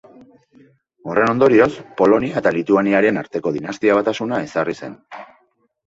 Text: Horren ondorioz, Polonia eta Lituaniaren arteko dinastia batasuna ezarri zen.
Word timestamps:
Horren 1.11 1.33
ondorioz, 1.33 1.67
Polonia 2.01 2.41
eta 2.43 2.55
Lituaniaren 2.57 3.23
arteko 3.25 3.55
dinastia 3.61 4.03
batasuna 4.03 4.45
ezarri 4.51 4.81
zen. 4.85 5.03